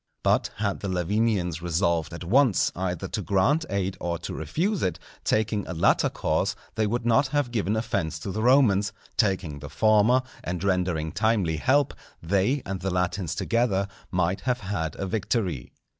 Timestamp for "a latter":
5.67-6.09